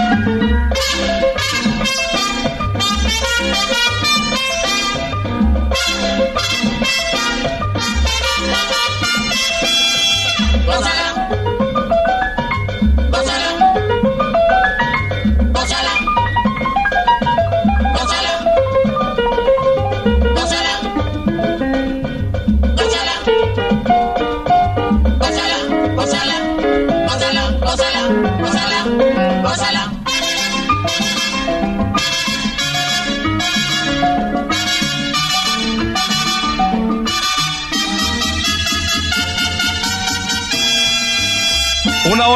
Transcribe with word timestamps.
Thank 0.00 0.28
you. 4.02 4.07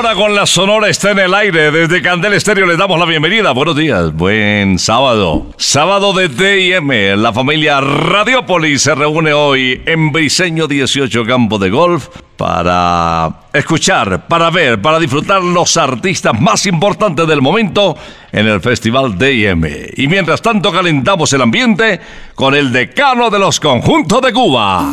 Hora 0.03 0.15
con 0.17 0.35
la 0.35 0.47
Sonora 0.47 0.89
está 0.89 1.13
en 1.13 1.21
el 1.21 1.33
aire. 1.33 1.71
Desde 1.71 2.03
Candel 2.03 2.33
Estéreo 2.33 2.67
les 2.67 2.77
damos 2.77 2.99
la 2.99 3.05
bienvenida. 3.05 3.53
Buenos 3.53 3.77
días, 3.77 4.13
buen 4.13 4.81
sábado. 4.81 5.47
Sábado 5.59 6.13
de 6.13 6.29
D&M. 6.29 7.17
La 7.17 7.33
familia 7.33 7.81
Radiopolis 7.81 8.83
se 8.83 8.97
reúne 8.97 9.33
hoy 9.33 9.81
en 9.87 10.11
Briseño 10.11 10.67
18 10.67 11.25
Campo 11.25 11.57
de 11.57 11.71
Golf 11.71 12.09
para 12.37 13.43
escuchar, 13.53 14.27
para 14.27 14.51
ver, 14.51 14.83
para 14.83 14.99
disfrutar 14.99 15.41
los 15.41 15.77
artistas 15.77 16.41
más 16.41 16.67
importantes 16.67 17.29
del 17.29 17.41
momento 17.41 17.97
en 18.33 18.49
el 18.49 18.61
Festival 18.61 19.17
D&M. 19.17 19.91
Y 19.97 20.09
mientras 20.09 20.43
tanto 20.43 20.73
calentamos 20.73 21.33
el 21.33 21.43
ambiente 21.43 22.01
con 22.35 22.57
el 22.57 22.73
decano 22.73 23.31
de 23.31 23.39
los 23.39 23.61
conjuntos 23.61 24.21
de 24.21 24.33
Cuba. 24.33 24.91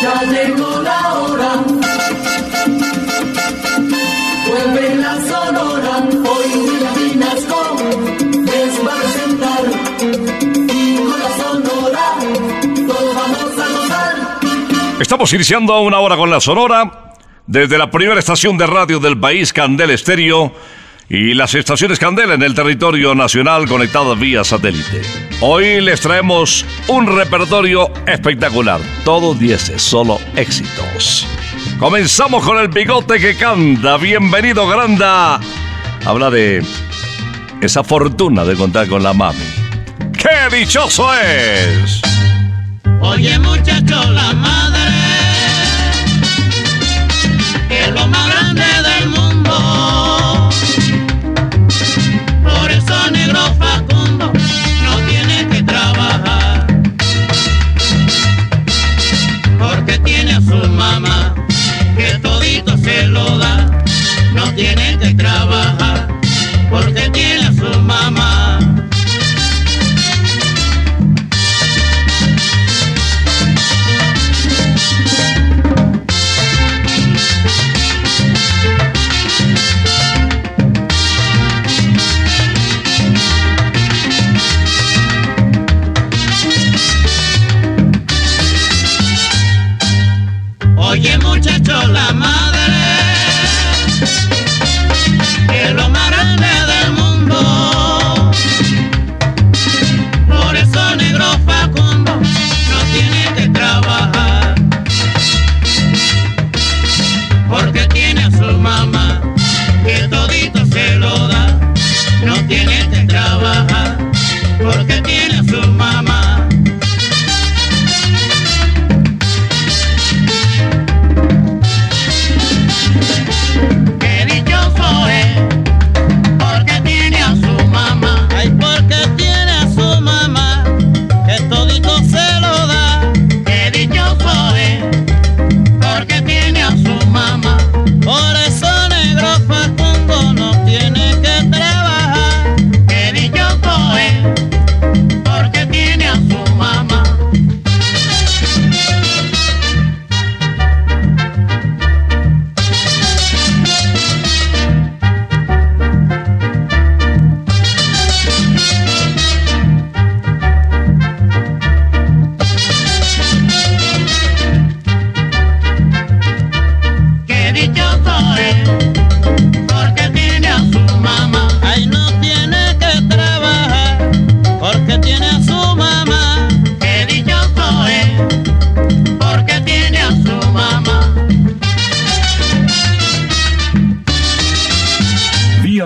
Ya 0.00 0.22
llegó 0.22 0.80
la 0.80 1.14
hora. 1.14 1.97
Estamos 15.00 15.32
iniciando 15.32 15.80
una 15.80 16.00
hora 16.00 16.16
con 16.16 16.28
la 16.28 16.40
Sonora 16.40 17.14
desde 17.46 17.78
la 17.78 17.88
primera 17.88 18.18
estación 18.18 18.58
de 18.58 18.66
radio 18.66 18.98
del 18.98 19.16
país, 19.18 19.52
Candel 19.52 19.90
Estéreo, 19.90 20.52
y 21.08 21.34
las 21.34 21.54
estaciones 21.54 22.00
Candela 22.00 22.34
en 22.34 22.42
el 22.42 22.52
territorio 22.52 23.14
nacional 23.14 23.68
conectadas 23.68 24.18
vía 24.18 24.42
satélite. 24.42 25.02
Hoy 25.40 25.80
les 25.80 26.00
traemos 26.00 26.66
un 26.88 27.06
repertorio 27.06 27.92
espectacular, 28.06 28.80
todos 29.04 29.38
dieces, 29.38 29.80
solo 29.80 30.18
éxitos. 30.34 31.26
Comenzamos 31.78 32.44
con 32.44 32.58
el 32.58 32.66
bigote 32.66 33.20
que 33.20 33.36
canta. 33.36 33.98
Bienvenido, 33.98 34.66
Granda. 34.66 35.38
Habla 36.04 36.28
de 36.28 36.64
esa 37.60 37.84
fortuna 37.84 38.44
de 38.44 38.56
contar 38.56 38.88
con 38.88 39.04
la 39.04 39.12
mami. 39.12 39.44
¡Qué 40.12 40.56
dichoso 40.56 41.08
es! 41.14 42.07
Oye 43.00 43.38
muchacho, 43.38 44.10
la 44.12 44.32
madre 44.32 44.80
que 47.68 47.90
lo 47.92 48.06
más 48.08 48.27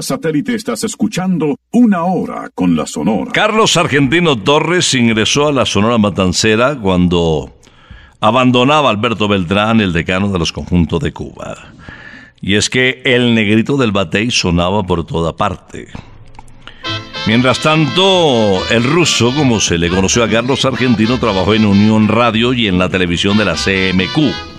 satélite 0.02 0.54
estás 0.54 0.84
escuchando 0.84 1.56
Una 1.70 2.04
Hora 2.04 2.50
con 2.54 2.76
la 2.76 2.86
Sonora. 2.86 3.32
Carlos 3.32 3.76
Argentino 3.76 4.36
Torres 4.36 4.94
ingresó 4.94 5.48
a 5.48 5.52
la 5.52 5.66
Sonora 5.66 5.98
Matancera 5.98 6.76
cuando 6.76 7.52
abandonaba 8.20 8.90
Alberto 8.90 9.28
Beltrán, 9.28 9.80
el 9.80 9.92
decano 9.92 10.28
de 10.30 10.38
los 10.38 10.52
conjuntos 10.52 11.00
de 11.00 11.12
Cuba. 11.12 11.56
Y 12.40 12.54
es 12.54 12.70
que 12.70 13.02
el 13.04 13.34
negrito 13.34 13.76
del 13.76 13.92
batey 13.92 14.30
sonaba 14.30 14.82
por 14.82 15.06
toda 15.06 15.36
parte. 15.36 15.88
Mientras 17.26 17.60
tanto, 17.60 18.60
el 18.70 18.82
ruso, 18.82 19.32
como 19.34 19.60
se 19.60 19.78
le 19.78 19.88
conoció 19.88 20.24
a 20.24 20.28
Carlos 20.28 20.64
Argentino, 20.64 21.18
trabajó 21.18 21.54
en 21.54 21.66
Unión 21.66 22.08
Radio 22.08 22.52
y 22.52 22.66
en 22.66 22.78
la 22.78 22.88
televisión 22.88 23.36
de 23.38 23.44
la 23.44 23.54
CMQ. 23.54 24.52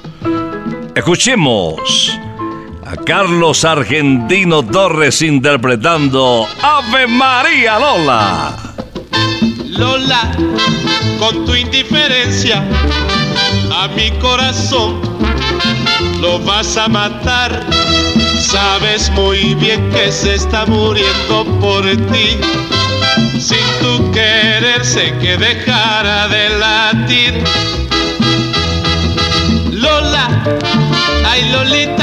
Escuchemos 0.95 2.17
Carlos 3.05 3.65
Argentino 3.65 4.63
Torres 4.63 5.21
interpretando 5.21 6.47
Ave 6.61 7.07
María 7.07 7.79
Lola. 7.79 8.55
Lola, 9.65 10.31
con 11.19 11.45
tu 11.45 11.55
indiferencia 11.55 12.63
a 13.75 13.87
mi 13.89 14.11
corazón 14.19 15.01
lo 16.21 16.39
vas 16.39 16.77
a 16.77 16.87
matar. 16.87 17.51
Sabes 18.39 19.09
muy 19.11 19.55
bien 19.55 19.89
que 19.89 20.11
se 20.11 20.35
está 20.35 20.65
muriendo 20.65 21.45
por 21.59 21.83
ti. 21.83 22.37
Sin 23.39 23.65
tu 23.81 24.11
querer 24.11 24.85
sé 24.85 25.13
que 25.19 25.37
dejara 25.37 26.27
de 26.27 26.49
latir. 26.49 27.43
Lola, 29.71 30.29
ay 31.25 31.49
Lolita 31.51 32.02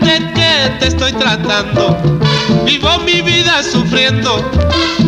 estoy 0.91 1.13
tratando, 1.13 1.97
vivo 2.65 2.89
mi 3.05 3.21
vida 3.21 3.63
sufriendo. 3.63 4.43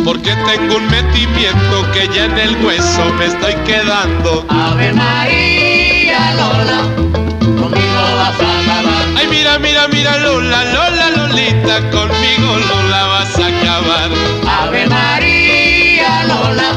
Porque 0.05 0.34
tengo 0.48 0.77
un 0.77 0.88
metimiento 0.88 1.75
que 1.93 2.08
ya 2.13 2.25
en 2.25 2.38
el 2.38 2.65
hueso 2.65 3.03
me 3.17 3.25
estoy 3.25 3.53
quedando. 3.65 4.46
Ave 4.50 4.91
María 4.93 6.34
Lola, 6.39 6.79
conmigo 7.60 8.01
vas 8.17 8.39
a 8.39 8.51
acabar. 8.60 9.05
Ay, 9.17 9.27
mira, 9.29 9.60
mira, 9.60 9.88
mira, 9.89 10.17
Lola, 10.19 10.63
Lola, 10.74 11.10
Lolita, 11.17 11.79
conmigo 11.91 12.50
Lola 12.69 13.03
vas 13.08 13.38
a 13.39 13.48
acabar. 13.48 14.10
Ave 14.60 14.88
María 14.88 16.24
Lola, 16.27 16.69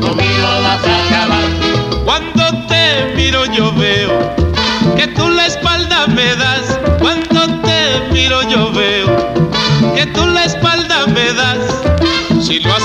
conmigo 0.00 0.48
vas 0.62 0.84
a 0.84 1.06
acabar. 1.06 1.48
Cuando 2.04 2.66
te 2.66 3.14
miro 3.16 3.44
yo 3.46 3.72
veo 3.74 4.34
que 4.96 5.06
tú 5.08 5.28
la 5.28 5.46
espalda 5.46 5.77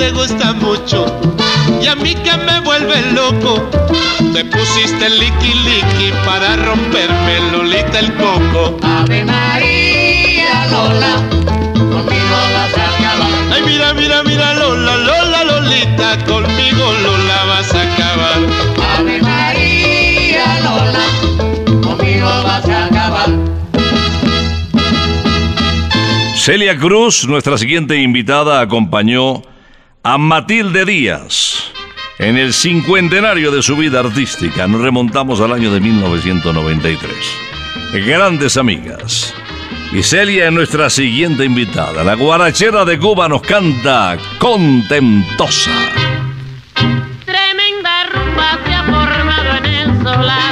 te 0.00 0.10
gusta 0.12 0.54
mucho 0.54 1.04
y 1.82 1.86
a 1.86 1.94
mí 1.94 2.14
que 2.14 2.34
me 2.38 2.60
vuelve 2.60 3.12
loco. 3.12 3.68
Te 4.32 4.44
pusiste 4.46 5.10
liqui 5.10 5.52
liqui 5.68 6.10
para 6.24 6.56
romperme 6.56 7.34
Lolita 7.52 7.98
el 7.98 8.14
coco. 8.14 8.78
Ave 8.82 9.24
María 9.24 10.66
Lola, 10.70 11.14
conmigo 11.74 12.38
vas 12.54 12.78
a 12.78 12.84
acabar. 12.96 13.30
Ay, 13.52 13.62
mira, 13.66 13.92
mira, 13.92 14.22
mira, 14.22 14.54
Lola, 14.54 14.96
Lola, 14.96 15.44
Lolita, 15.44 16.16
conmigo 16.24 16.84
Lola 17.02 17.44
vas 17.50 17.74
a 17.74 17.82
acabar. 17.82 18.38
Ave 18.96 19.20
María 19.20 20.46
Lola, 20.64 21.04
conmigo 21.82 22.30
vas 22.44 22.68
a 22.68 22.86
acabar. 22.86 23.28
Celia 26.36 26.78
Cruz, 26.78 27.26
nuestra 27.28 27.58
siguiente 27.58 28.00
invitada, 28.00 28.62
acompañó 28.62 29.42
a 30.02 30.16
Matilde 30.16 30.84
Díaz 30.86 31.72
en 32.18 32.36
el 32.36 32.54
cincuentenario 32.54 33.50
de 33.50 33.62
su 33.62 33.76
vida 33.76 34.00
artística. 34.00 34.66
Nos 34.66 34.80
remontamos 34.80 35.40
al 35.40 35.52
año 35.52 35.72
de 35.72 35.80
1993. 35.80 37.10
Grandes 38.06 38.56
amigas. 38.56 39.34
Y 39.92 40.02
Celia 40.02 40.46
es 40.46 40.52
nuestra 40.52 40.88
siguiente 40.88 41.44
invitada. 41.44 42.04
La 42.04 42.14
guarachera 42.14 42.84
de 42.84 42.98
Cuba 42.98 43.28
nos 43.28 43.42
canta 43.42 44.16
Contentosa. 44.38 45.72
Tremenda 47.24 48.06
rumba 48.12 48.58
se 48.64 48.74
ha 48.74 48.84
formado 48.84 49.56
en 49.58 49.64
el 49.66 50.02
solar 50.02 50.49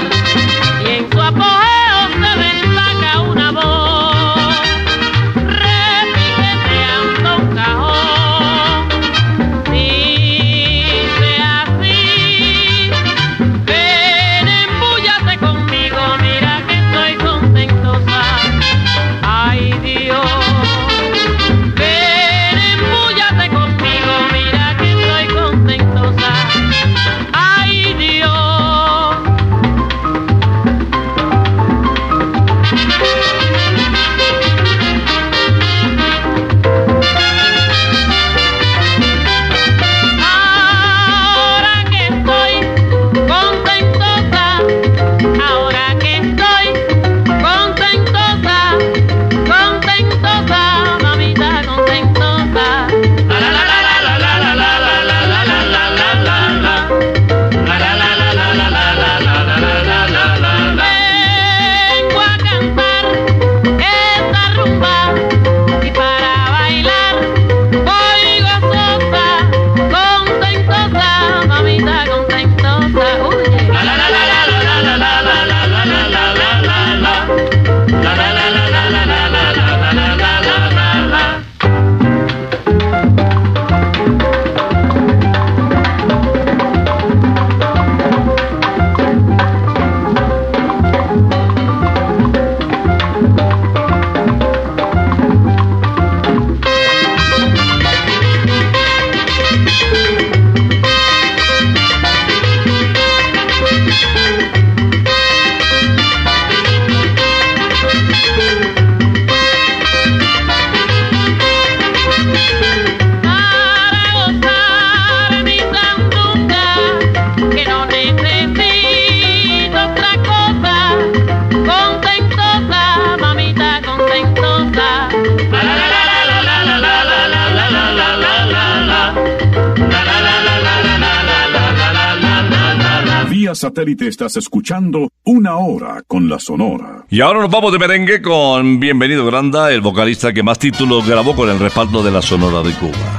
satélite 133.78 134.08
estás 134.08 134.36
escuchando 134.36 135.08
Una 135.22 135.56
Hora 135.58 136.02
con 136.08 136.28
la 136.28 136.40
Sonora. 136.40 137.04
Y 137.10 137.20
ahora 137.20 137.42
nos 137.42 137.50
vamos 137.50 137.70
de 137.70 137.78
merengue 137.78 138.20
con 138.20 138.80
Bienvenido 138.80 139.24
Granda, 139.24 139.70
el 139.70 139.82
vocalista 139.82 140.32
que 140.32 140.42
más 140.42 140.58
títulos 140.58 141.06
grabó 141.06 141.36
con 141.36 141.48
el 141.48 141.60
respaldo 141.60 142.02
de 142.02 142.10
la 142.10 142.20
Sonora 142.20 142.68
de 142.68 142.74
Cuba. 142.74 143.18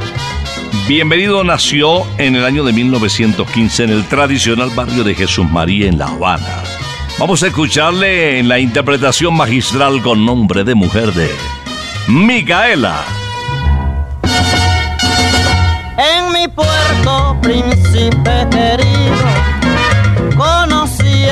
Bienvenido 0.85 1.45
nació 1.45 2.03
en 2.17 2.35
el 2.35 2.43
año 2.43 2.65
de 2.65 2.73
1915 2.73 3.85
en 3.85 3.89
el 3.91 4.03
tradicional 4.09 4.69
barrio 4.75 5.05
de 5.05 5.15
Jesús 5.15 5.49
María 5.49 5.87
en 5.87 5.97
La 5.97 6.07
Habana. 6.07 6.61
Vamos 7.17 7.41
a 7.43 7.47
escucharle 7.47 8.37
en 8.39 8.49
la 8.49 8.59
interpretación 8.59 9.37
magistral 9.37 10.01
con 10.01 10.25
nombre 10.25 10.65
de 10.65 10.75
mujer 10.75 11.13
de 11.13 11.29
Micaela. 12.09 13.05
En 15.97 16.33
mi 16.33 16.49
puerto, 16.49 17.37
príncipe 17.41 18.47
querido, 18.51 19.38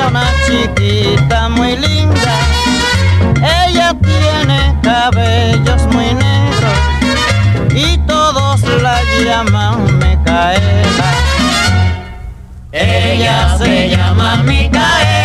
una 0.08 0.24
chiquita 0.46 1.48
muy 1.50 1.76
linda. 1.76 2.34
Ella 3.66 3.94
tiene 4.00 4.74
cabellos 4.82 5.82
muy 5.92 6.14
negros 6.14 6.78
y 7.74 7.98
todos 8.06 8.62
la 8.82 9.00
llaman 9.24 9.98
Micaela. 9.98 11.10
Ella 12.72 13.56
se 13.58 13.90
llama 13.90 14.36
Micaela, 14.44 15.17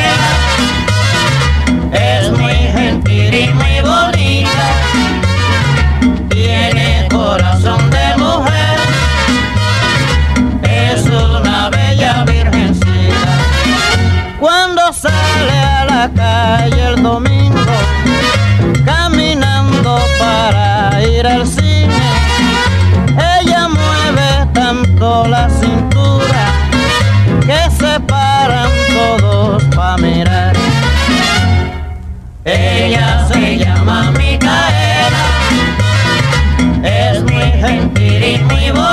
calle 16.09 16.87
el 16.89 17.01
domingo, 17.01 17.75
caminando 18.83 19.99
para 20.19 21.01
ir 21.07 21.25
al 21.25 21.47
cine, 21.47 22.09
ella 23.39 23.69
mueve 23.69 24.47
tanto 24.53 25.27
la 25.27 25.49
cintura 25.49 26.45
que 27.41 27.69
se 27.71 27.99
paran 28.01 28.69
todos 28.93 29.63
pa' 29.75 29.97
mirar. 29.97 30.53
Ella 32.45 33.25
se 33.31 33.57
llama 33.57 34.11
Micaela, 34.11 35.25
es 36.83 37.23
muy 37.23 37.51
gentil 37.61 38.23
y 38.23 38.39
muy 38.39 38.71
bonita, 38.71 38.92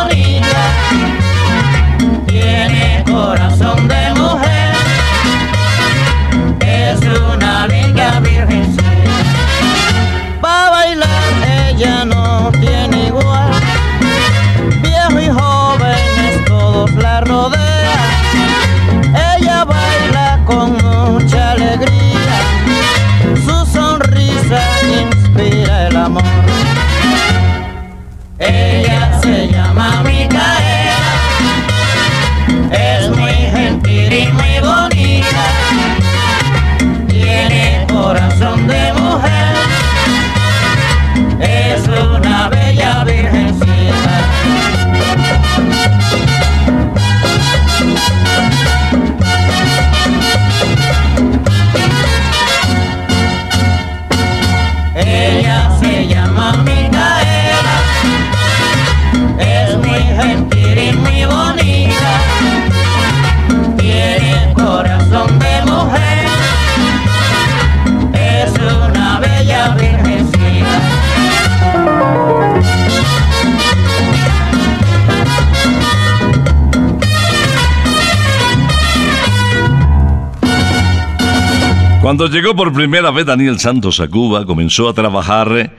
Cuando 82.20 82.36
llegó 82.36 82.54
por 82.54 82.70
primera 82.74 83.10
vez 83.10 83.24
Daniel 83.24 83.58
Santos 83.58 83.98
a 83.98 84.06
Cuba, 84.06 84.44
comenzó 84.44 84.90
a 84.90 84.92
trabajar 84.92 85.74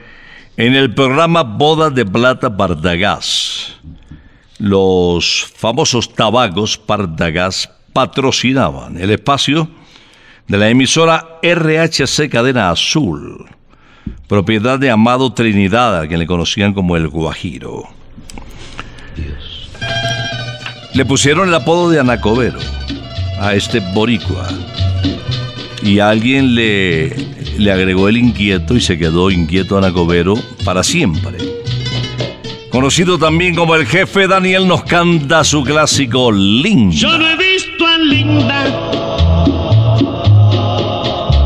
en 0.56 0.74
el 0.74 0.92
programa 0.92 1.44
Boda 1.44 1.88
de 1.88 2.04
Plata 2.04 2.56
Partagás. 2.56 3.76
Los 4.58 5.46
famosos 5.54 6.12
tabacos 6.12 6.76
Partagás 6.78 7.70
patrocinaban 7.92 8.98
el 8.98 9.12
espacio 9.12 9.68
de 10.48 10.58
la 10.58 10.68
emisora 10.68 11.38
RHC 11.44 12.28
Cadena 12.28 12.70
Azul, 12.70 13.46
propiedad 14.26 14.80
de 14.80 14.90
Amado 14.90 15.32
Trinidad, 15.32 16.00
a 16.00 16.08
quien 16.08 16.18
le 16.18 16.26
conocían 16.26 16.74
como 16.74 16.96
el 16.96 17.06
Guajiro. 17.06 17.84
Le 20.92 21.04
pusieron 21.04 21.46
el 21.46 21.54
apodo 21.54 21.88
de 21.88 22.00
Anacobero 22.00 22.58
a 23.38 23.54
este 23.54 23.78
boricua 23.94 24.48
y 25.82 25.98
alguien 25.98 26.54
le, 26.54 27.14
le 27.58 27.72
agregó 27.72 28.08
el 28.08 28.16
inquieto 28.16 28.76
y 28.76 28.80
se 28.80 28.98
quedó 28.98 29.30
inquieto 29.30 29.76
Anacobero 29.76 30.34
para 30.64 30.82
siempre. 30.82 31.38
Conocido 32.70 33.18
también 33.18 33.54
como 33.54 33.74
el 33.74 33.86
jefe, 33.86 34.26
Daniel 34.26 34.66
nos 34.66 34.84
canta 34.84 35.44
su 35.44 35.62
clásico 35.62 36.32
Linda. 36.32 36.96
Yo 36.96 37.18
no 37.18 37.28
he 37.28 37.36
visto 37.36 37.86
a 37.86 37.98
Linda, 37.98 38.64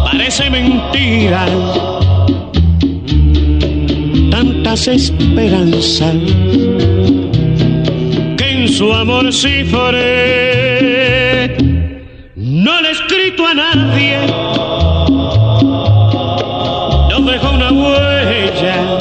parece 0.05 0.49
mentira. 0.51 1.47
Tantas 4.31 4.87
esperanzas 4.87 6.15
que 8.37 8.49
en 8.49 8.69
su 8.69 8.93
amor 8.93 9.33
cifré. 9.33 10.96
No 12.67 12.81
le 12.83 12.89
he 12.89 12.91
escrito 12.91 13.47
a 13.47 13.55
nadie, 13.55 14.19
no 17.11 17.21
dejó 17.21 17.51
una 17.55 17.71
huella, 17.71 18.99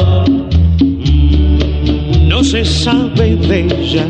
Mm, 0.80 2.28
no 2.28 2.44
se 2.44 2.64
sabe 2.64 3.36
de 3.36 3.62
ella 3.62 4.06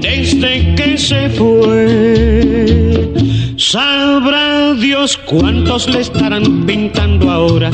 desde 0.00 0.76
que 0.76 0.96
se 0.96 1.28
fue. 1.30 3.12
Sabrá 3.56 4.74
Dios 4.74 5.16
cuántos 5.16 5.88
le 5.88 6.02
estarán 6.02 6.64
pintando 6.64 7.32
ahora 7.32 7.72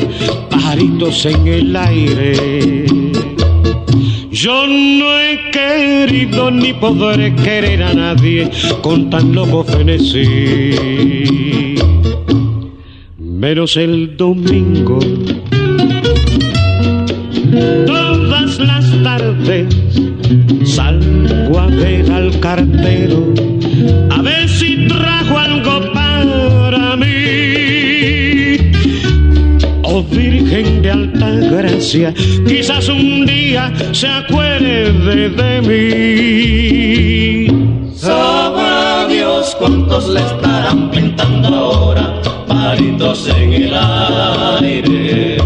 pajaritos 0.48 1.26
en 1.26 1.46
el 1.46 1.76
aire. 1.76 3.09
Yo 4.32 4.64
no 4.66 5.18
he 5.18 5.50
querido 5.50 6.52
ni 6.52 6.72
podré 6.72 7.34
querer 7.34 7.82
a 7.82 7.92
nadie 7.92 8.48
con 8.80 9.10
tan 9.10 9.34
loco 9.34 9.64
frenesí. 9.64 11.74
Menos 13.18 13.76
el 13.76 14.16
domingo. 14.16 15.00
Todas 17.86 18.60
las 18.60 19.02
tardes 19.02 19.66
salgo 20.64 21.58
a 21.58 21.66
ver 21.66 22.12
al 22.12 22.38
cartero 22.38 23.34
a 24.10 24.22
ver 24.22 24.48
si 24.48 24.86
trajo 24.86 25.38
algo 25.38 25.92
para 25.92 26.96
mí. 26.96 27.79
Quizás 32.46 32.88
un 32.88 33.26
día 33.26 33.72
se 33.92 34.06
acuerde 34.06 35.28
de 35.30 35.60
mí. 37.46 37.46
Sabrá 37.94 39.08
Dios 39.08 39.56
cuántos 39.58 40.08
le 40.10 40.20
estarán 40.20 40.90
pintando 40.92 41.48
ahora 41.48 42.22
palitos 42.46 43.28
en 43.28 43.52
el 43.52 43.74
aire. 43.74 45.38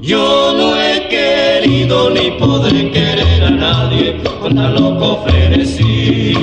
Yo 0.00 0.54
no 0.56 0.76
he 0.76 1.08
querido 1.08 2.10
ni 2.10 2.30
podré 2.38 2.90
querer 2.92 3.42
a 3.44 3.50
nadie 3.50 4.22
con 4.40 4.54
tan 4.54 4.74
loco 4.74 5.24
frenesí. 5.26 6.34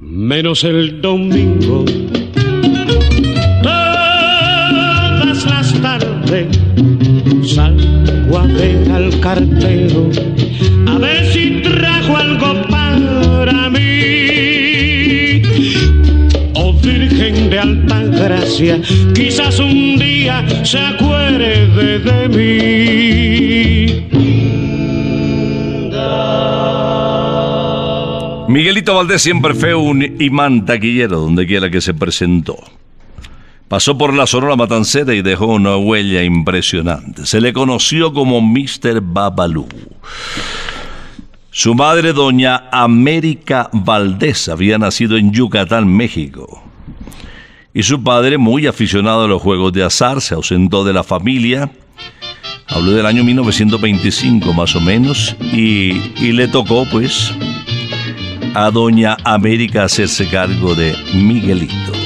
menos 0.00 0.64
el 0.64 1.00
domingo. 1.00 1.84
A 10.86 10.98
ver 10.98 11.26
si 11.32 11.62
trajo 11.62 12.16
algo 12.16 12.62
para 12.68 13.70
mí. 13.70 15.42
Oh 16.54 16.72
Virgen 16.72 17.50
de 17.50 17.58
alta 17.58 18.02
gracia, 18.02 18.80
quizás 19.14 19.58
un 19.58 19.98
día 19.98 20.44
se 20.64 20.78
acuerde 20.78 21.98
de 21.98 22.28
mí. 22.28 23.00
Miguelito 28.48 28.96
Valdés 28.96 29.22
siempre 29.22 29.54
fue 29.54 29.76
un 29.76 30.02
imán 30.20 30.66
taquillero 30.66 31.20
donde 31.20 31.46
quiera 31.46 31.70
que 31.70 31.80
se 31.80 31.94
presentó. 31.94 32.58
Pasó 33.70 33.96
por 33.96 34.12
la 34.14 34.26
Sonora 34.26 34.56
Matancera 34.56 35.14
y 35.14 35.22
dejó 35.22 35.46
una 35.46 35.76
huella 35.76 36.24
impresionante. 36.24 37.24
Se 37.24 37.40
le 37.40 37.52
conoció 37.52 38.12
como 38.12 38.40
Mr. 38.40 39.00
Babalú. 39.00 39.68
Su 41.52 41.76
madre, 41.76 42.12
doña 42.12 42.64
América 42.72 43.70
Valdés, 43.72 44.48
había 44.48 44.76
nacido 44.76 45.16
en 45.16 45.30
Yucatán, 45.30 45.86
México. 45.86 46.60
Y 47.72 47.84
su 47.84 48.02
padre, 48.02 48.38
muy 48.38 48.66
aficionado 48.66 49.26
a 49.26 49.28
los 49.28 49.40
juegos 49.40 49.72
de 49.72 49.84
azar, 49.84 50.20
se 50.20 50.34
ausentó 50.34 50.82
de 50.82 50.92
la 50.92 51.04
familia. 51.04 51.70
Habló 52.66 52.90
del 52.90 53.06
año 53.06 53.22
1925 53.22 54.52
más 54.52 54.74
o 54.74 54.80
menos 54.80 55.36
y, 55.40 55.92
y 56.16 56.32
le 56.32 56.48
tocó 56.48 56.86
pues 56.90 57.32
a 58.52 58.68
doña 58.72 59.16
América 59.22 59.84
hacerse 59.84 60.26
cargo 60.26 60.74
de 60.74 60.92
Miguelito. 61.14 61.99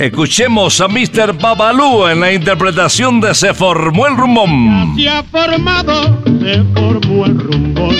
Escuchemos 0.00 0.80
a 0.80 0.88
Mr. 0.88 1.38
Babalú 1.38 2.06
en 2.06 2.20
la 2.20 2.32
interpretación 2.32 3.20
de 3.20 3.34
Se 3.34 3.52
formó 3.52 4.06
el 4.06 4.16
rumbón. 4.16 4.94
Se 4.96 5.06
ha 5.06 5.22
formado, 5.24 6.22
se 6.40 6.64
formó 6.74 7.26
el 7.26 7.38
rumbón. 7.38 7.94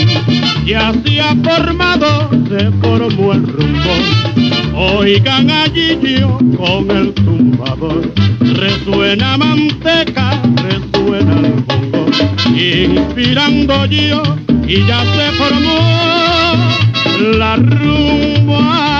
Ya 0.64 0.94
se 1.04 1.20
ha 1.20 1.36
formado, 1.44 2.30
se 2.48 2.70
formó 2.80 3.34
el 3.34 3.46
rumbón. 3.46 4.74
Oigan 4.74 5.50
allí 5.50 5.98
yo 6.02 6.38
con 6.56 6.90
el 6.90 7.12
tumbador. 7.12 8.10
Resuena 8.40 9.36
manteca, 9.36 10.40
resuena 10.56 11.38
el 11.40 11.52
bongo. 11.66 12.06
Inspirando 12.46 13.84
yo 13.84 14.22
y 14.66 14.86
ya 14.86 15.00
se 15.04 15.32
formó 15.32 15.78
la 17.36 17.56
rumba. 17.56 18.99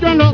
Yo 0.00 0.08
en 0.08 0.18
los 0.18 0.32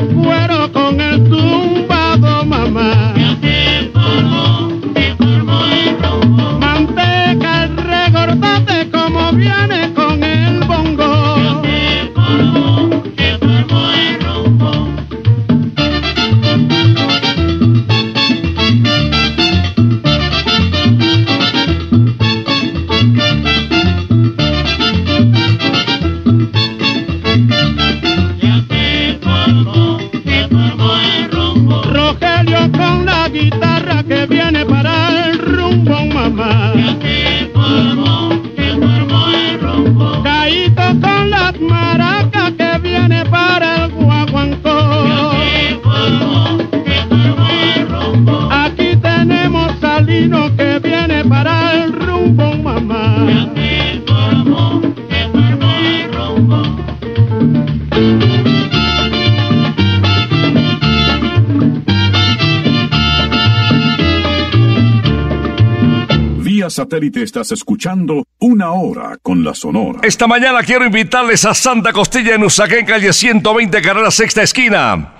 satélite 66.73 67.23
estás 67.23 67.53
escuchando 67.53 68.27
Una 68.41 68.73
Hora 68.73 69.19
con 69.23 69.45
la 69.45 69.55
Sonora. 69.55 70.01
Esta 70.03 70.27
mañana 70.27 70.63
quiero 70.63 70.85
invitarles 70.85 71.45
a 71.45 71.55
Santa 71.55 71.93
Costilla 71.93 72.35
en 72.35 72.43
Usaquén, 72.43 72.85
calle 72.85 73.13
120, 73.13 73.81
carrera 73.83 74.11
sexta 74.11 74.43
esquina. 74.43 75.15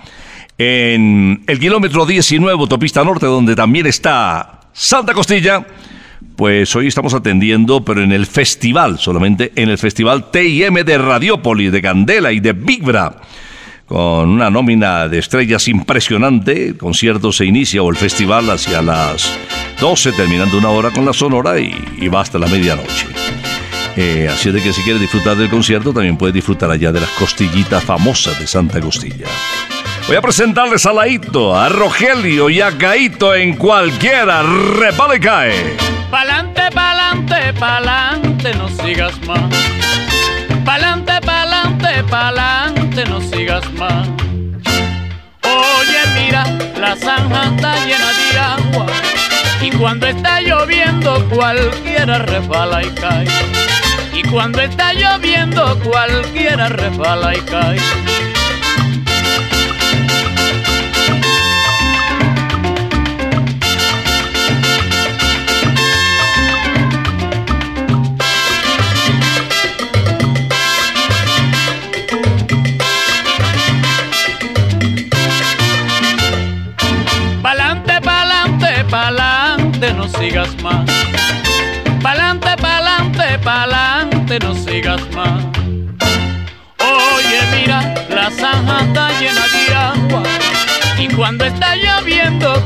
En 0.57 1.43
el 1.47 1.59
kilómetro 1.59 2.05
19, 2.05 2.59
autopista 2.59 3.03
norte, 3.03 3.25
donde 3.25 3.55
también 3.55 3.85
está 3.85 4.61
Santa 4.73 5.13
Costilla. 5.13 5.65
Pues 6.35 6.75
hoy 6.75 6.87
estamos 6.87 7.13
atendiendo, 7.13 7.85
pero 7.85 8.01
en 8.01 8.11
el 8.11 8.25
festival, 8.25 8.97
solamente 8.97 9.51
en 9.55 9.69
el 9.69 9.77
festival 9.77 10.31
TIM 10.31 10.73
de 10.83 10.97
Radiópolis, 10.97 11.71
de 11.71 11.81
Candela 11.81 12.31
y 12.31 12.39
de 12.39 12.53
Vibra. 12.53 13.17
Con 13.93 14.27
una 14.27 14.49
nómina 14.49 15.07
de 15.07 15.19
estrellas 15.19 15.67
impresionante, 15.67 16.69
el 16.69 16.77
concierto 16.79 17.31
se 17.31 17.45
inicia 17.45 17.83
o 17.83 17.91
el 17.91 17.95
festival 17.95 18.49
hacia 18.49 18.81
las 18.81 19.37
12, 19.79 20.13
terminando 20.13 20.57
una 20.57 20.69
hora 20.69 20.89
con 20.89 21.05
la 21.05 21.13
sonora 21.13 21.59
y, 21.59 21.75
y 21.99 22.07
va 22.07 22.21
hasta 22.21 22.39
la 22.39 22.47
medianoche. 22.47 23.05
Eh, 23.95 24.27
así 24.33 24.49
de 24.49 24.63
que 24.63 24.73
si 24.73 24.81
quieres 24.81 24.99
disfrutar 24.99 25.37
del 25.37 25.47
concierto, 25.47 25.93
también 25.93 26.17
puedes 26.17 26.33
disfrutar 26.33 26.71
allá 26.71 26.91
de 26.91 27.01
las 27.01 27.09
costillitas 27.11 27.83
famosas 27.83 28.39
de 28.39 28.47
Santa 28.47 28.81
Costilla. 28.81 29.27
Voy 30.07 30.15
a 30.15 30.21
presentarles 30.23 30.87
a 30.87 30.93
Laito, 30.93 31.55
a 31.55 31.69
Rogelio 31.69 32.49
y 32.49 32.61
a 32.61 32.71
Gaito 32.71 33.35
en 33.35 33.55
cualquiera. 33.55 34.41
Repale 34.41 35.19
cae. 35.19 35.77
Pa'lante, 36.09 36.63
pa'lante, 36.73 37.53
pa'lante, 37.59 38.55
no 38.55 38.69
sigas 38.69 39.13
más. 39.27 39.53
Pa'lante, 40.65 41.19
pa'lante, 41.25 42.03
pa'lante, 42.09 43.05
no 43.05 43.21
sigas 43.21 43.69
más. 43.73 44.07
Oye, 45.43 46.01
mira, 46.15 46.45
la 46.79 46.95
zanja 46.95 47.43
está 47.45 47.85
llena 47.85 48.11
de 48.13 48.39
agua. 48.39 48.85
Y 49.61 49.71
cuando 49.71 50.07
está 50.07 50.41
lloviendo, 50.41 51.27
cualquiera 51.29 52.19
resbala 52.19 52.83
y 52.83 52.89
cae. 52.91 53.27
Y 54.13 54.23
cuando 54.29 54.61
está 54.61 54.93
lloviendo, 54.93 55.77
cualquiera 55.79 56.69
resbala 56.69 57.35
y 57.35 57.41
cae. 57.41 57.79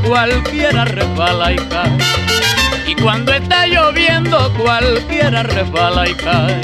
Cualquiera 0.07 0.85
resbala 0.85 1.51
y 1.51 1.57
cae. 1.57 1.97
Y 2.87 2.95
cuando 2.95 3.33
está 3.33 3.67
lloviendo, 3.67 4.51
cualquiera 4.53 5.43
resbala 5.43 6.07
y 6.09 6.13
cae. 6.15 6.61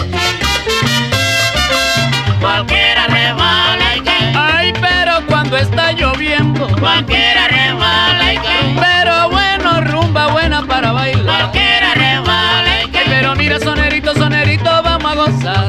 Cualquiera 2.40 3.08
resbala 3.08 3.96
y 3.98 4.02
cae. 4.02 4.34
Ay, 4.36 4.74
pero 4.80 5.26
cuando 5.28 5.58
está 5.58 5.92
lloviendo, 5.92 6.68
Cualquiera 6.80 7.48
resbala 7.48 8.34
y 8.34 8.38
cae. 8.38 8.76
pero 8.80 9.30
bueno, 9.30 9.82
rumba 9.82 10.28
buena 10.28 10.64
para 10.66 10.92
bailar. 10.92 11.26
Cualquiera 11.26 11.94
resbala 11.94 12.84
y 12.86 12.92
cae. 12.92 13.04
Pero 13.08 13.36
mira, 13.36 13.60
sonerito, 13.60 14.14
sonerito, 14.14 14.82
vamos 14.84 15.12
a 15.12 15.16
gozar. 15.16 15.68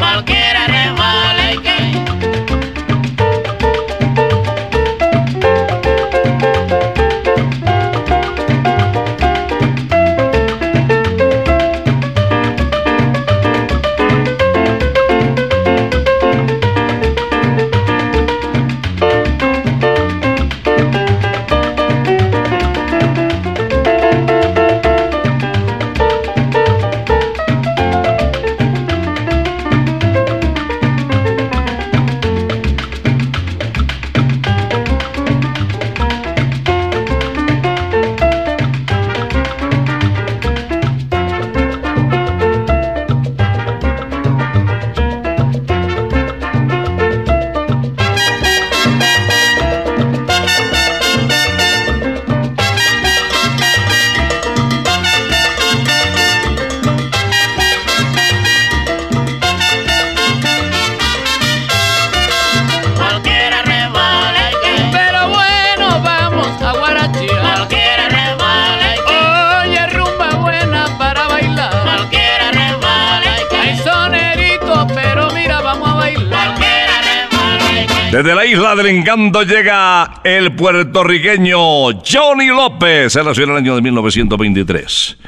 La 79.04 79.12
encanto 79.12 79.42
llega 79.42 80.20
el 80.24 80.52
puertorriqueño 80.54 81.58
Johnny 82.02 82.46
López. 82.46 83.14
Él 83.16 83.26
nació 83.26 83.44
en 83.44 83.50
el 83.50 83.56
año 83.56 83.74
de 83.74 83.82
1923. 83.82 85.18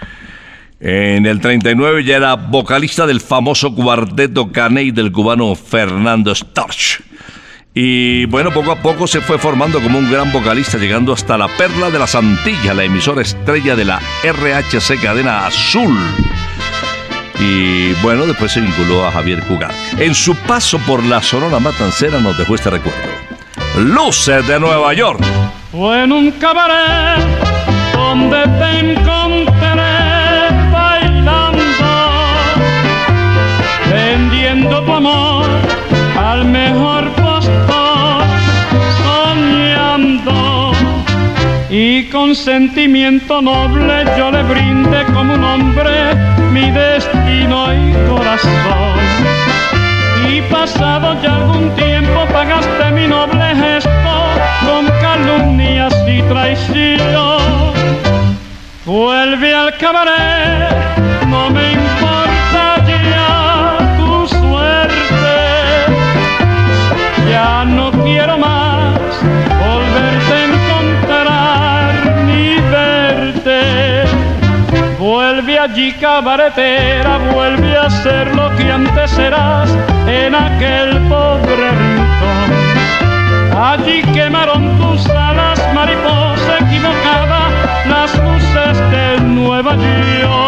En 0.81 1.27
el 1.27 1.41
39 1.41 2.03
ya 2.05 2.17
era 2.17 2.37
vocalista 2.37 3.07
del 3.07 3.21
famoso 3.21 3.75
cuarteto 3.75 4.51
Caney 4.51 4.93
del 4.93 5.13
cubano 5.13 5.55
Fernando 5.55 6.35
Storch. 6.35 7.03
Y 7.75 8.25
bueno, 8.27 8.51
poco 8.51 8.73
a 8.73 8.77
poco 8.77 9.07
se 9.07 9.21
fue 9.21 9.39
formando 9.39 9.83
como 9.83 9.99
un 9.99 10.11
gran 10.11 10.33
vocalista, 10.33 10.79
llegando 10.79 11.13
hasta 11.13 11.37
la 11.37 11.49
Perla 11.49 11.91
de 11.91 11.99
las 11.99 12.15
Antillas, 12.15 12.75
la 12.75 12.85
emisora 12.85 13.21
estrella 13.21 13.77
de 13.77 13.85
la 13.85 14.01
RHC 14.25 15.03
Cadena 15.03 15.47
Azul. 15.47 15.99
Y 17.39 17.93
bueno, 18.01 18.27
después 18.27 18.53
se 18.53 18.63
vinculó 18.63 19.05
a 19.05 19.13
Javier 19.13 19.43
Cugat. 19.43 19.75
En 19.99 20.15
su 20.15 20.35
paso 20.35 20.79
por 20.87 21.05
la 21.05 21.23
Sonora 21.23 21.61
Matancera 21.61 22.21
nos 22.21 22.39
dejó 22.39 22.55
este 22.55 22.71
recuerdo. 22.71 23.36
Luces 23.77 24.47
de 24.49 24.59
Nueva 24.59 24.95
York. 24.95 25.21
Fue 25.71 26.05
en 26.05 26.13
un 26.13 26.31
cabaret 26.33 27.23
donde 27.93 28.43
te 28.59 28.79
encontré 28.79 29.53
bailando, 30.73 31.61
vendiendo 33.91 34.83
tu 34.83 34.93
amor 34.93 35.45
al 36.19 36.47
mejor 36.47 37.11
postor, 37.13 38.25
soñando. 39.05 40.73
Y 41.69 42.05
con 42.05 42.35
sentimiento 42.35 43.43
noble 43.43 44.07
yo 44.17 44.31
le 44.31 44.43
brindé 44.43 45.05
como 45.13 45.35
un 45.35 45.45
hombre 45.45 46.15
mi 46.51 46.71
destino 46.71 47.75
y 47.75 47.93
corazón. 48.09 49.36
Pasado 50.51 51.17
ya 51.23 51.37
algún 51.37 51.71
tiempo 51.77 52.27
pagaste 52.33 52.91
mi 52.93 53.07
noble 53.07 53.55
gesto 53.55 53.91
con 54.65 54.87
calumnias 55.01 55.95
y 56.07 56.23
traición. 56.23 57.73
Vuelve 58.85 59.55
al 59.55 59.77
cabaret, 59.77 60.75
no 61.27 61.51
me 61.51 61.73
importa 61.73 62.85
ya 62.87 63.97
tu 63.99 64.27
suerte. 64.29 65.37
Ya 67.29 67.65
no 67.65 67.91
quiero 68.03 68.39
más 68.39 68.99
volverte 69.65 70.33
a 70.33 70.45
encontrar 70.45 71.95
ni 72.27 72.59
verte. 72.71 74.05
Vuelve 74.99 75.59
allí 75.59 75.93
cabaretera, 75.93 77.19
vuelve 77.33 77.77
a 77.77 77.91
ser 77.91 78.35
lo 78.35 78.55
que 78.57 78.71
antes 78.71 79.19
eras 79.19 79.71
en 80.25 80.35
aquel 80.35 80.99
pobre 81.09 81.71
rincón. 81.83 82.51
Allí 83.57 84.03
quemaron 84.15 84.63
tus 84.79 85.07
alas, 85.11 85.59
mariposa 85.75 86.59
equivocada, 86.61 87.41
las 87.89 88.11
luces 88.25 88.79
de 88.91 89.21
Nueva 89.21 89.77
York. 89.77 90.46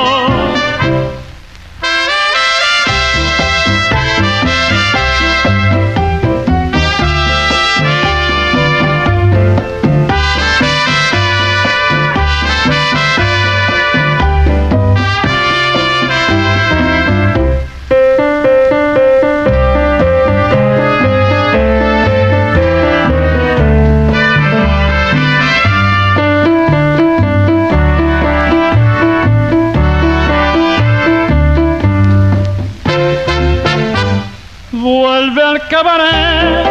Cabaret, 35.70 36.64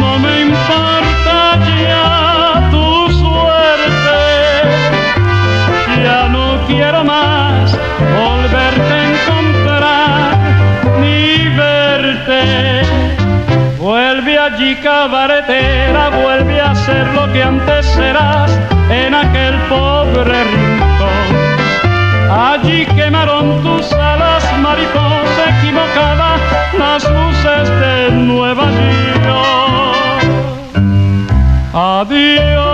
no 0.00 0.18
me 0.18 0.40
importa 0.40 1.58
ya 1.82 2.68
tu 2.70 3.12
suerte. 3.12 4.20
Ya 6.02 6.28
no 6.30 6.58
quiero 6.66 7.04
más 7.04 7.76
volverte 8.16 8.94
a 8.94 9.04
encontrar 9.10 10.38
ni 10.98 11.48
verte. 11.56 12.82
Vuelve 13.78 14.38
allí 14.38 14.76
cabaretera, 14.76 16.08
vuelve 16.08 16.58
a 16.60 16.74
ser 16.74 17.06
lo 17.08 17.30
que 17.32 17.42
antes 17.42 17.96
eras 17.98 18.50
en 18.88 19.14
aquel 19.14 19.56
pobre 19.68 20.44
rincón. 20.44 21.26
Allí 22.30 22.86
quemaron 22.96 23.62
tus 23.62 23.92
luces 27.38 27.68
de 27.80 28.10
Nueva 28.10 28.66
York. 29.24 30.24
Adiós, 31.72 32.67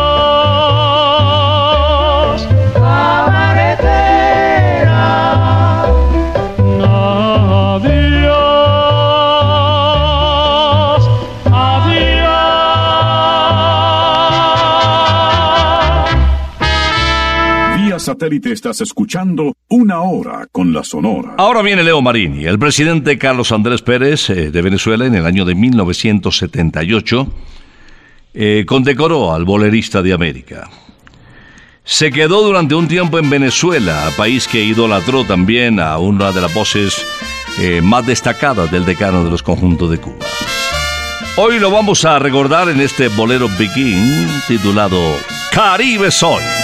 satélite 18.25 18.53
estás 18.53 18.81
escuchando 18.81 19.55
Una 19.69 20.01
Hora 20.01 20.47
con 20.51 20.73
la 20.73 20.83
Sonora. 20.83 21.35
Ahora 21.37 21.61
viene 21.61 21.85
Leo 21.85 22.01
Marini. 22.01 22.47
El 22.47 22.59
presidente 22.59 23.19
Carlos 23.19 23.53
Andrés 23.53 23.83
Pérez 23.83 24.31
eh, 24.31 24.51
de 24.51 24.63
Venezuela 24.63 25.05
en 25.05 25.15
el 25.15 25.27
año 25.27 25.45
de 25.45 25.55
1978 25.55 27.27
eh, 28.33 28.65
condecoró 28.67 29.35
al 29.35 29.45
bolerista 29.45 30.01
de 30.01 30.15
América. 30.15 30.71
Se 31.85 32.11
quedó 32.11 32.43
durante 32.43 32.75
un 32.75 32.89
tiempo 32.89 33.19
en 33.19 33.29
Venezuela, 33.29 34.11
país 34.17 34.49
que 34.49 34.65
idolatró 34.65 35.25
también 35.25 35.79
a 35.79 35.99
una 35.99 36.33
de 36.33 36.41
las 36.41 36.55
voces 36.55 37.05
eh, 37.61 37.83
más 37.83 38.07
destacadas 38.07 38.71
del 38.71 38.87
decano 38.87 39.23
de 39.23 39.31
los 39.31 39.43
conjuntos 39.43 39.91
de 39.91 39.99
Cuba. 39.99 40.25
Hoy 41.37 41.59
lo 41.59 41.71
vamos 41.71 42.07
a 42.07 42.19
recordar 42.19 42.71
en 42.71 42.81
este 42.81 43.09
bolero 43.09 43.51
Begin 43.59 44.27
titulado 44.49 44.99
Caribe 45.53 46.11
Soy. 46.11 46.64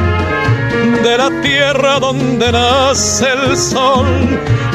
de 1.03 1.17
la 1.17 1.29
tierra 1.41 1.99
donde 1.99 2.51
nace 2.51 3.25
el 3.31 3.57
sol, 3.57 4.05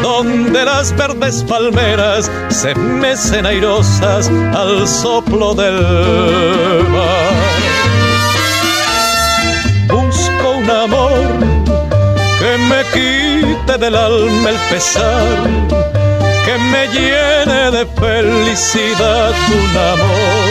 donde 0.03 0.65
las 0.65 0.97
verdes 0.97 1.45
palmeras 1.45 2.31
se 2.49 2.75
mecen 2.75 3.47
airosas 3.47 4.29
al 4.55 4.89
soplo 4.89 5.55
del 5.55 5.81
mar. 6.89 7.33
Busco 9.89 10.51
un 10.59 10.71
amor 10.71 11.23
que 12.41 12.59
me 12.69 12.83
quite 12.93 13.79
del 13.79 13.95
alma 13.95 14.51
el 14.51 14.57
pesar, 14.71 15.47
que 16.45 16.59
me 16.73 16.89
llene 16.89 17.71
de 17.71 17.87
felicidad 18.01 19.33
un 19.53 19.77
amor 19.93 20.47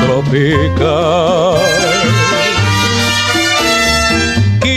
tropical 0.00 1.56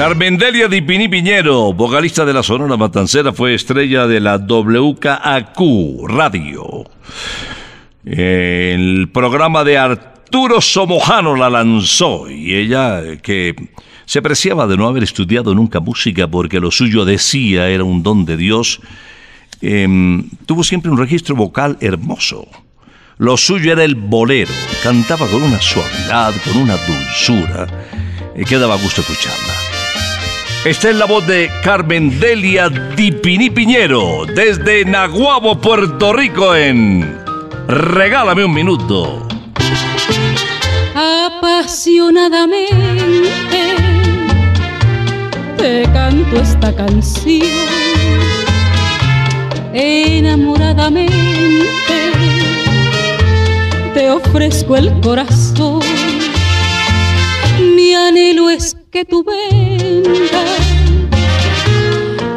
Carmen 0.00 0.38
Delia 0.38 0.66
Di 0.66 0.80
Pini 0.80 1.10
Piñero, 1.10 1.74
vocalista 1.74 2.24
de 2.24 2.32
la 2.32 2.42
Sonora 2.42 2.78
Matancera, 2.78 3.34
fue 3.34 3.52
estrella 3.52 4.06
de 4.06 4.18
la 4.18 4.38
WKAQ 4.38 5.58
Radio. 6.08 6.86
El 8.06 9.10
programa 9.12 9.62
de 9.62 9.76
Arturo 9.76 10.62
Somojano 10.62 11.36
la 11.36 11.50
lanzó 11.50 12.30
y 12.30 12.54
ella, 12.54 13.18
que 13.20 13.54
se 14.06 14.22
preciaba 14.22 14.66
de 14.66 14.78
no 14.78 14.88
haber 14.88 15.02
estudiado 15.02 15.54
nunca 15.54 15.80
música 15.80 16.26
porque 16.26 16.60
lo 16.60 16.70
suyo 16.70 17.04
decía 17.04 17.68
era 17.68 17.84
un 17.84 18.02
don 18.02 18.24
de 18.24 18.38
Dios, 18.38 18.80
em, 19.60 20.30
tuvo 20.46 20.64
siempre 20.64 20.90
un 20.90 20.96
registro 20.96 21.36
vocal 21.36 21.76
hermoso. 21.82 22.48
Lo 23.18 23.36
suyo 23.36 23.70
era 23.70 23.84
el 23.84 23.96
bolero, 23.96 24.54
cantaba 24.82 25.26
con 25.26 25.42
una 25.42 25.60
suavidad, 25.60 26.32
con 26.42 26.56
una 26.56 26.78
dulzura, 26.86 27.66
y 28.34 28.46
que 28.46 28.56
daba 28.56 28.76
gusto 28.76 29.02
escucharla. 29.02 29.69
Esta 30.64 30.90
es 30.90 30.96
la 30.96 31.06
voz 31.06 31.26
de 31.26 31.50
Carmen 31.64 32.20
Delia 32.20 32.68
Dipini 32.68 33.48
Piñero, 33.48 34.26
desde 34.26 34.84
Naguabo, 34.84 35.58
Puerto 35.58 36.12
Rico, 36.12 36.54
en 36.54 37.18
Regálame 37.66 38.44
un 38.44 38.52
minuto. 38.52 39.26
Apasionadamente 40.94 42.68
te 45.56 45.82
canto 45.94 46.42
esta 46.42 46.76
canción. 46.76 47.48
Enamoradamente 49.72 51.10
te 53.94 54.10
ofrezco 54.10 54.76
el 54.76 54.92
corazón. 55.00 55.80
Mi 57.74 57.94
anhelo 57.94 58.50
es 58.50 58.76
que 58.90 59.04
tú 59.04 59.22
vengas 59.22 60.60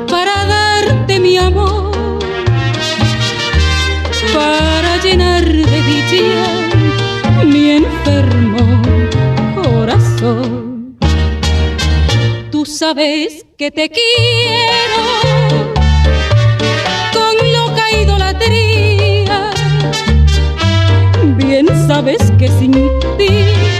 para 0.08 0.46
darte 0.46 1.20
mi 1.20 1.36
amor, 1.36 1.92
para 4.32 5.02
llenar 5.02 5.44
de 5.44 5.82
dicha 5.82 7.46
mi 7.46 7.72
enfermo 7.72 8.82
corazón. 9.56 10.96
Tú 12.52 12.66
sabes 12.66 13.44
que 13.58 13.72
te 13.72 13.90
quiero 13.90 15.02
con 17.14 17.36
loca 17.52 17.92
idolatría, 18.00 19.50
bien 21.36 21.66
sabes 21.88 22.32
que 22.38 22.48
sin 22.48 22.74
ti 23.18 23.73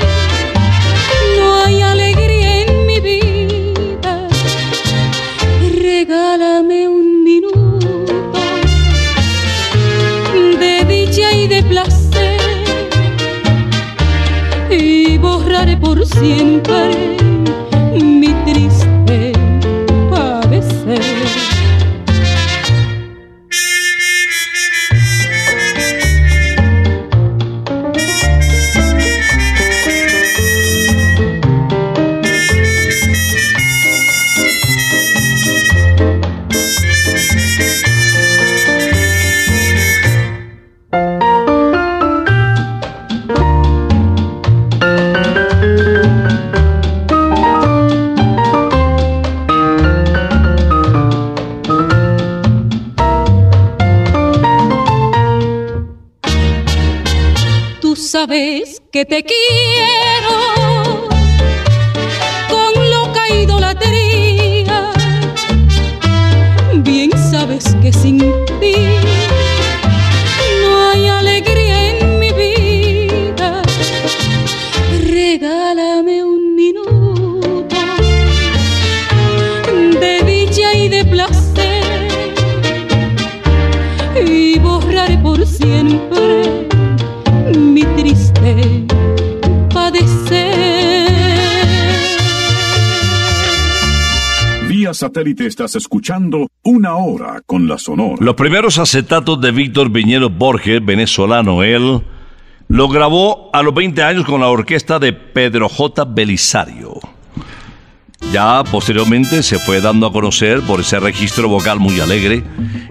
siempre 16.20 17.13
que 59.06 59.24
te 59.24 59.33
satélite 95.14 95.46
estás 95.46 95.76
escuchando 95.76 96.48
Una 96.64 96.96
Hora 96.96 97.42
con 97.46 97.68
la 97.68 97.78
Sonora. 97.78 98.18
Los 98.20 98.34
primeros 98.34 98.80
acetatos 98.80 99.40
de 99.40 99.52
Víctor 99.52 99.92
Viñero 99.92 100.32
Borges, 100.32 100.84
venezolano 100.84 101.62
él, 101.62 102.02
lo 102.68 102.88
grabó 102.88 103.52
a 103.54 103.62
los 103.62 103.76
20 103.76 104.02
años 104.02 104.26
con 104.26 104.42
la 104.42 104.48
orquesta 104.48 104.98
de 104.98 105.14
Pedro 105.14 105.70
J. 105.70 106.06
Belisario. 106.06 107.00
Ya 108.32 108.64
posteriormente 108.64 109.44
se 109.44 109.60
fue 109.60 109.82
dando 109.82 110.08
a 110.08 110.12
conocer 110.12 110.62
por 110.62 110.80
ese 110.80 111.00
registro 111.00 111.48
vocal 111.48 111.80
muy 111.80 112.00
alegre 112.00 112.44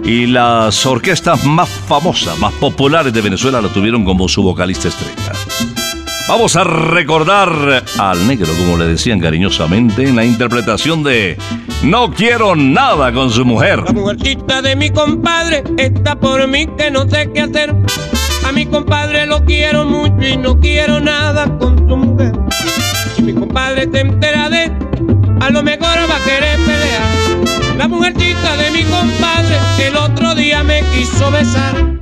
y 0.05 0.27
las 0.27 0.87
orquestas 0.87 1.45
más 1.45 1.69
famosas, 1.69 2.39
más 2.39 2.53
populares 2.55 3.13
de 3.13 3.21
Venezuela 3.21 3.61
lo 3.61 3.71
tuvieron 3.71 4.05
como 4.05 4.29
su 4.29 4.45
vocalista 4.45 4.87
estrella. 4.87 5.33
Vamos 6.35 6.57
a 6.57 6.65
recordar 6.65 7.85
al 7.99 8.27
negro, 8.27 8.51
como 8.57 8.79
le 8.79 8.87
decían 8.87 9.21
cariñosamente, 9.21 10.09
en 10.09 10.17
la 10.17 10.25
interpretación 10.25 11.03
de 11.03 11.37
No 11.83 12.11
quiero 12.11 12.57
nada 12.57 13.13
con 13.13 13.31
su 13.31 13.45
mujer. 13.45 13.83
La 13.85 13.93
mujercita 13.93 14.63
de 14.63 14.75
mi 14.75 14.89
compadre 14.89 15.63
está 15.77 16.19
por 16.19 16.49
mí 16.49 16.67
que 16.79 16.91
no 16.91 17.07
sé 17.07 17.31
qué 17.35 17.43
hacer. 17.43 17.75
A 18.47 18.51
mi 18.51 18.65
compadre 18.65 19.27
lo 19.27 19.45
quiero 19.45 19.85
mucho 19.85 20.27
y 20.27 20.39
no 20.39 20.59
quiero 20.59 21.01
nada 21.01 21.55
con 21.59 21.77
su 21.87 21.97
mujer. 21.99 22.33
Si 23.15 23.21
mi 23.21 23.35
compadre 23.35 23.87
se 23.93 24.01
entera 24.01 24.49
de 24.49 24.73
a 25.39 25.51
lo 25.51 25.63
mejor 25.63 25.99
va 26.11 26.17
a 26.17 26.25
querer 26.25 26.57
pelear. 26.61 27.77
La 27.77 27.89
mujercita 27.89 28.57
de 28.57 28.71
mi 28.71 28.85
compadre 28.85 29.59
el 29.87 29.97
otro 29.97 30.35
día 30.35 30.65
me 30.65 30.81
quiso 30.95 31.31
besar. 31.31 32.02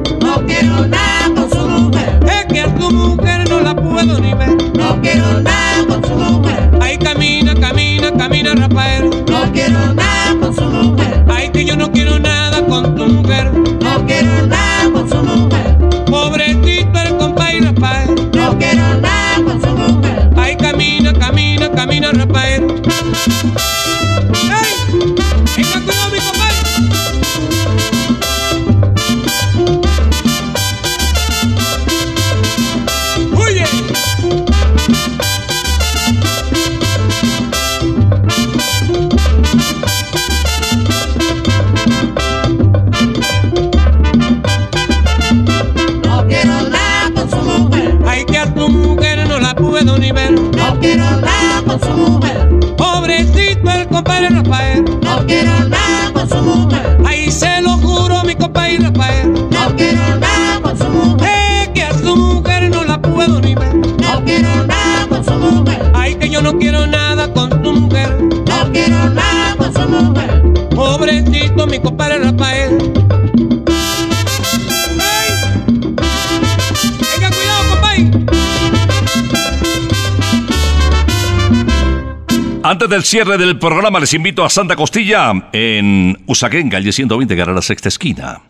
Antes 82.71 82.87
del 82.87 83.03
cierre 83.03 83.37
del 83.37 83.59
programa 83.59 83.99
les 83.99 84.13
invito 84.13 84.45
a 84.45 84.49
Santa 84.49 84.77
Costilla 84.77 85.49
en 85.51 86.17
Usaquén, 86.25 86.69
calle 86.69 86.93
120, 86.93 87.35
carrera 87.35 87.61
sexta 87.61 87.89
esquina. 87.89 88.43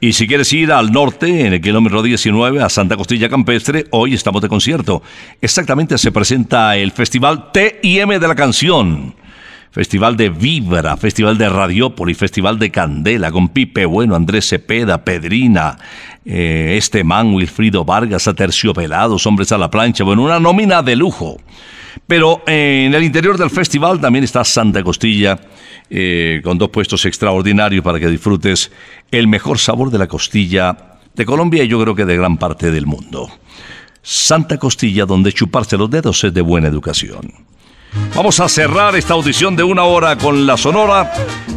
Y 0.00 0.14
si 0.14 0.26
quieres 0.26 0.50
ir 0.54 0.72
al 0.72 0.90
norte, 0.90 1.44
en 1.46 1.52
el 1.52 1.60
kilómetro 1.60 2.02
19, 2.02 2.62
a 2.62 2.70
Santa 2.70 2.96
Costilla 2.96 3.28
Campestre, 3.28 3.84
hoy 3.90 4.14
estamos 4.14 4.40
de 4.40 4.48
concierto. 4.48 5.02
Exactamente 5.42 5.98
se 5.98 6.10
presenta 6.10 6.74
el 6.78 6.90
Festival 6.92 7.52
TIM 7.52 8.18
de 8.18 8.28
la 8.28 8.34
Canción. 8.34 9.14
Festival 9.70 10.16
de 10.16 10.30
Vibra, 10.30 10.96
Festival 10.96 11.36
de 11.36 11.50
Radiópolis, 11.50 12.16
Festival 12.16 12.58
de 12.58 12.70
Candela, 12.70 13.30
con 13.30 13.50
Pipe 13.50 13.84
Bueno, 13.84 14.16
Andrés 14.16 14.48
Cepeda, 14.48 15.04
Pedrina, 15.04 15.76
eh, 16.24 16.76
este 16.78 17.04
man, 17.04 17.34
Wilfrido 17.34 17.84
Vargas, 17.84 18.26
Aterciopelados, 18.26 19.26
Hombres 19.26 19.52
a 19.52 19.58
la 19.58 19.68
Plancha, 19.68 20.02
bueno, 20.02 20.22
una 20.22 20.40
nómina 20.40 20.80
de 20.80 20.96
lujo. 20.96 21.36
Pero 22.06 22.42
eh, 22.46 22.84
en 22.86 22.94
el 22.94 23.02
interior 23.02 23.38
del 23.38 23.50
festival 23.50 24.00
también 24.00 24.24
está 24.24 24.44
Santa 24.44 24.82
Costilla, 24.82 25.38
eh, 25.90 26.40
con 26.42 26.58
dos 26.58 26.70
puestos 26.70 27.04
extraordinarios 27.04 27.84
para 27.84 28.00
que 28.00 28.08
disfrutes 28.08 28.70
el 29.10 29.26
mejor 29.26 29.58
sabor 29.58 29.90
de 29.90 29.98
la 29.98 30.06
costilla 30.06 30.76
de 31.14 31.24
Colombia 31.26 31.62
y 31.62 31.68
yo 31.68 31.80
creo 31.80 31.94
que 31.94 32.04
de 32.04 32.16
gran 32.16 32.38
parte 32.38 32.70
del 32.70 32.86
mundo. 32.86 33.30
Santa 34.02 34.58
Costilla, 34.58 35.06
donde 35.06 35.32
chuparse 35.32 35.78
los 35.78 35.90
dedos 35.90 36.22
es 36.24 36.34
de 36.34 36.42
buena 36.42 36.68
educación. 36.68 37.32
Vamos 38.14 38.40
a 38.40 38.48
cerrar 38.48 38.96
esta 38.96 39.14
audición 39.14 39.56
de 39.56 39.62
una 39.62 39.84
hora 39.84 40.16
con 40.16 40.46
la 40.46 40.56
Sonora, 40.56 41.12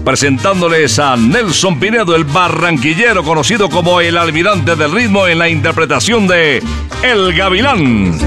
presentándoles 0.05 0.99
a 0.99 1.17
Nelson 1.17 1.79
Pinedo, 1.79 2.15
el 2.15 2.25
barranquillero 2.25 3.23
conocido 3.23 3.69
como 3.69 4.01
el 4.01 4.17
almirante 4.17 4.75
del 4.75 4.91
ritmo 4.91 5.27
en 5.27 5.39
la 5.39 5.49
interpretación 5.49 6.27
de 6.27 6.63
El 7.03 7.33
Gavilán. 7.33 8.17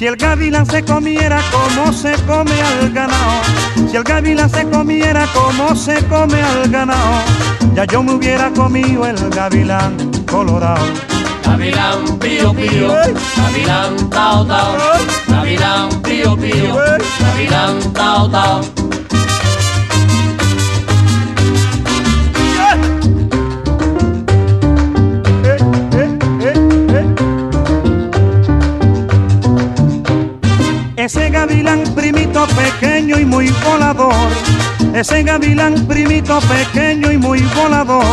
Si 0.00 0.06
el 0.06 0.16
gavilán 0.16 0.64
se 0.64 0.82
comiera 0.82 1.42
como 1.52 1.92
se 1.92 2.14
come 2.26 2.58
al 2.58 2.90
ganado, 2.90 3.42
si 3.90 3.98
el 3.98 4.02
gavilán 4.02 4.48
se 4.48 4.64
comiera 4.64 5.26
como 5.34 5.76
se 5.76 6.02
come 6.06 6.40
al 6.40 6.70
ganado, 6.70 7.20
ya 7.74 7.84
yo 7.84 8.02
me 8.02 8.14
hubiera 8.14 8.50
comido 8.50 9.04
el 9.04 9.28
gavilán 9.28 9.98
colorado. 10.24 10.86
Gavilán 11.44 12.18
pío 12.18 12.54
pío, 12.54 12.88
gavilán 13.36 14.08
tao 14.08 14.46
tao, 14.46 14.74
gavilán 15.28 15.90
pío 16.00 16.34
pío, 16.34 16.76
gavilán 17.20 17.92
tao 17.92 18.30
tao. 18.30 18.79
Gavilán 31.40 31.82
primito 31.94 32.46
pequeño 32.48 33.18
y 33.18 33.24
muy 33.24 33.48
volador, 33.64 34.30
ese 34.92 35.22
gavilán 35.22 35.86
primito 35.86 36.38
pequeño 36.40 37.10
y 37.10 37.16
muy 37.16 37.40
volador, 37.56 38.04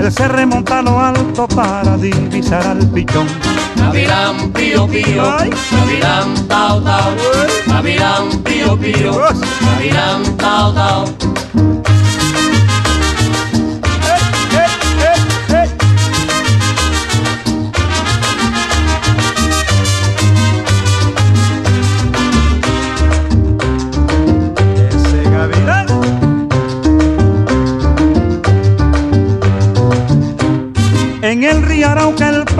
él 0.00 0.10
se 0.10 0.26
remonta 0.26 0.80
a 0.80 0.82
lo 0.82 0.98
alto 0.98 1.46
para 1.46 1.96
divisar 1.96 2.66
al 2.66 2.84
pichón. 2.90 3.28
Gavilán 3.76 4.50
pío 4.50 4.88
pío, 4.88 5.22
gavilán 5.70 6.48
tao 6.48 6.82
tao, 6.82 7.14
gavilán 7.68 8.42
pío 8.42 8.76
pío, 8.76 9.12
gavilán 9.60 10.36
tao 10.36 10.74
tao. 10.74 11.67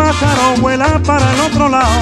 Pájaro 0.08 0.54
vuela 0.62 0.98
para 1.04 1.34
el 1.34 1.40
otro 1.40 1.68
lado. 1.68 2.00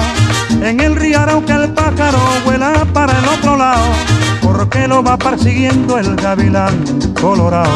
En 0.61 0.79
el 0.79 0.95
río 0.95 1.19
Arauca 1.19 1.55
el 1.55 1.73
pájaro 1.73 2.19
vuela 2.45 2.85
para 2.93 3.17
el 3.19 3.25
otro 3.25 3.57
lado. 3.57 3.83
Porque 4.41 4.87
lo 4.87 5.03
va 5.03 5.17
persiguiendo 5.17 5.97
el 5.97 6.15
gavilán 6.15 6.75
colorado. 7.19 7.69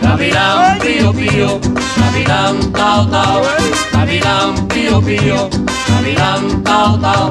Gavilán 0.00 0.78
pío 0.78 1.12
pío, 1.12 1.60
gavilán 1.96 2.72
tao 2.72 3.06
tao, 3.08 3.42
gavilán 3.92 4.68
pío 4.68 5.00
pío, 5.02 5.50
gavilán 5.88 6.62
tao 6.62 6.98
tao. 6.98 7.30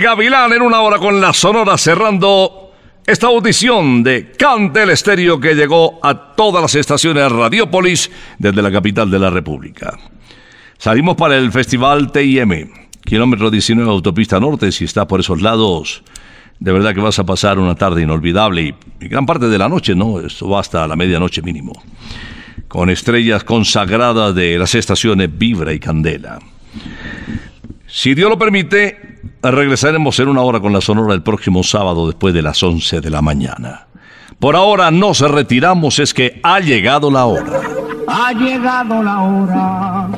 El 0.00 0.06
Gavilán 0.06 0.50
en 0.54 0.62
una 0.62 0.80
hora 0.80 0.96
con 0.96 1.20
la 1.20 1.34
Sonora 1.34 1.76
cerrando 1.76 2.72
esta 3.06 3.26
audición 3.26 4.02
de 4.02 4.32
Cantel 4.32 4.88
Estéreo 4.88 5.38
que 5.38 5.54
llegó 5.54 6.00
a 6.02 6.34
todas 6.34 6.62
las 6.62 6.74
estaciones 6.74 7.30
Radiópolis 7.30 8.10
desde 8.38 8.62
la 8.62 8.72
capital 8.72 9.10
de 9.10 9.18
la 9.18 9.28
República. 9.28 9.98
Salimos 10.78 11.16
para 11.16 11.36
el 11.36 11.52
Festival 11.52 12.10
TIM, 12.12 12.70
kilómetro 13.04 13.50
19 13.50 13.90
Autopista 13.90 14.40
Norte, 14.40 14.72
si 14.72 14.86
está 14.86 15.06
por 15.06 15.20
esos 15.20 15.42
lados. 15.42 16.02
De 16.58 16.72
verdad 16.72 16.94
que 16.94 17.02
vas 17.02 17.18
a 17.18 17.26
pasar 17.26 17.58
una 17.58 17.74
tarde 17.74 18.00
inolvidable 18.00 18.74
y 19.02 19.06
gran 19.06 19.26
parte 19.26 19.48
de 19.48 19.58
la 19.58 19.68
noche, 19.68 19.94
¿no? 19.94 20.18
Esto 20.20 20.48
va 20.48 20.60
hasta 20.60 20.88
la 20.88 20.96
medianoche 20.96 21.42
mínimo. 21.42 21.74
Con 22.68 22.88
estrellas 22.88 23.44
consagradas 23.44 24.34
de 24.34 24.56
las 24.56 24.74
estaciones 24.74 25.28
Vibra 25.36 25.74
y 25.74 25.78
Candela. 25.78 26.38
Si 27.90 28.14
Dios 28.14 28.30
lo 28.30 28.38
permite, 28.38 29.18
regresaremos 29.42 30.18
en 30.20 30.28
una 30.28 30.42
hora 30.42 30.60
con 30.60 30.72
la 30.72 30.80
Sonora 30.80 31.14
el 31.14 31.22
próximo 31.22 31.62
sábado 31.62 32.06
después 32.06 32.32
de 32.32 32.42
las 32.42 32.62
11 32.62 33.00
de 33.00 33.10
la 33.10 33.20
mañana. 33.20 33.86
Por 34.38 34.56
ahora 34.56 34.90
nos 34.90 35.20
retiramos, 35.20 35.98
es 35.98 36.14
que 36.14 36.40
ha 36.42 36.60
llegado 36.60 37.10
la 37.10 37.26
hora. 37.26 37.60
Ha 38.06 38.32
llegado 38.32 39.02
la 39.02 39.20
hora 39.20 40.08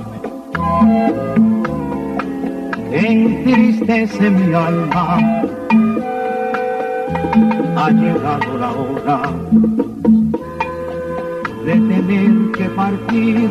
entristece 2.93 4.31
mi 4.31 4.55
alma. 4.55 5.19
Ha 7.77 7.91
llegado 7.91 8.59
la 8.59 8.71
hora 8.71 9.23
de 11.65 11.73
tener 11.73 12.53
que 12.53 12.65
partir. 12.71 13.51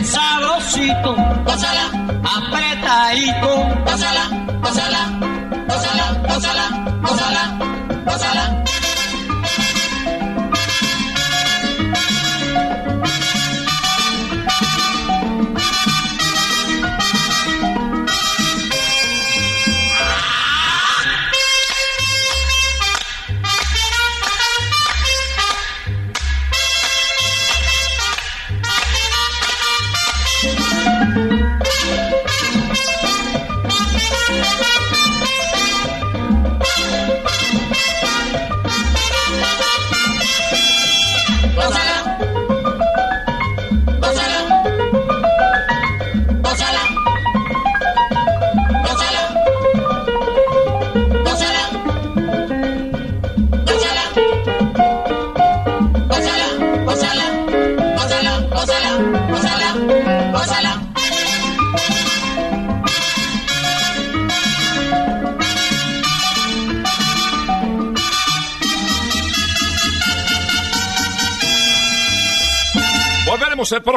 bien 0.00 0.06
sabrosito. 0.06 1.14
Pásala, 1.44 1.90
apretadito. 2.36 3.84
Pásala, 3.84 4.24
pásala, 4.62 5.02
pásala, 5.68 6.22
pásala. 6.26 6.69